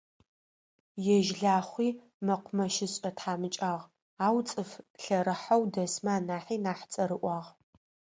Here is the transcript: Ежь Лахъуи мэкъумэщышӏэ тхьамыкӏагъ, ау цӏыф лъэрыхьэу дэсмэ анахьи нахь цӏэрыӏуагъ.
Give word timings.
Ежь 1.15 1.31
Лахъуи 1.41 1.89
мэкъумэщышӏэ 2.25 3.09
тхьамыкӏагъ, 3.15 3.83
ау 4.25 4.37
цӏыф 4.47 4.71
лъэрыхьэу 5.01 5.63
дэсмэ 5.73 6.11
анахьи 6.17 6.63
нахь 6.63 6.83
цӏэрыӏуагъ. 6.91 7.49